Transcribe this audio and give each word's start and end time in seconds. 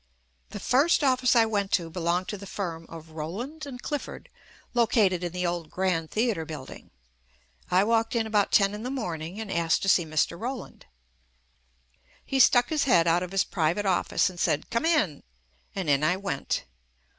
The 0.49 0.59
first 0.59 1.03
office 1.03 1.35
I 1.35 1.45
went 1.45 1.71
to 1.73 1.87
belonged 1.87 2.27
to 2.29 2.37
the 2.39 2.47
firm 2.47 2.87
of 2.89 3.11
"Rowland 3.11 3.65
& 3.81 3.81
Clif 3.83 4.01
ford," 4.01 4.29
located 4.73 5.23
in 5.23 5.31
the 5.31 5.45
old 5.45 5.69
Grand 5.69 6.09
Theatre 6.09 6.43
Build 6.43 6.71
ing. 6.71 6.89
I 7.69 7.83
walked 7.83 8.15
in 8.15 8.25
about 8.25 8.51
ten 8.51 8.73
in 8.73 8.81
the 8.81 8.89
morning 8.89 9.39
and 9.39 9.51
asked 9.51 9.83
to 9.83 9.89
see 9.89 10.03
Mr. 10.03 10.39
Rowland. 10.39 10.87
He 12.25 12.39
stuck 12.39 12.69
his 12.69 12.85
head 12.85 13.05
out 13.05 13.21
of 13.21 13.31
his 13.31 13.43
private 13.43 13.85
office 13.85 14.27
and 14.27 14.39
said, 14.39 14.71
"Come 14.71 14.85
in." 14.85 15.21
And 15.75 15.87
in 15.87 16.03
I 16.03 16.17
went. 16.17 16.63